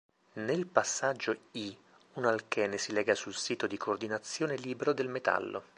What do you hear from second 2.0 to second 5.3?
un alchene si lega sul sito di coordinazione libero del